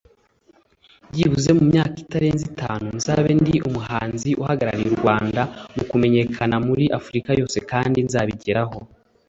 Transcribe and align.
Byibuze 1.11 1.49
mu 1.57 1.63
myaka 1.71 1.95
itarenze 2.03 2.43
itanu 2.51 2.87
nzabe 2.97 3.29
ndi 3.41 3.55
umuhanzi 3.67 4.29
uhagarariye 4.41 4.87
u 4.91 4.97
Rwanda 5.01 5.41
mu 5.75 5.83
kumenyekana 5.89 6.55
muri 6.67 6.85
Afurika 6.99 7.29
yose 7.39 7.57
kandi 7.71 7.97
nzabigeraho” 8.07 8.77